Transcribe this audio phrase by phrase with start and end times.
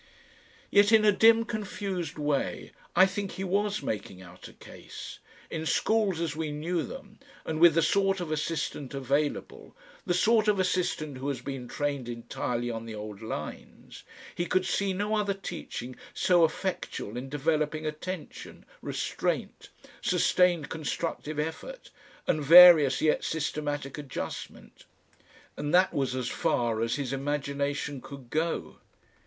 [0.71, 5.19] Yet in a dim confused way I think he was making out a case.
[5.51, 9.75] In schools as we knew them, and with the sort of assistant available,
[10.07, 14.01] the sort of assistant who has been trained entirely on the old lines,
[14.33, 19.69] he could see no other teaching so effectual in developing attention, restraint,
[20.01, 21.91] sustained constructive effort
[22.25, 24.85] and various yet systematic adjustment.
[25.55, 28.79] And that was as far as his imagination could go.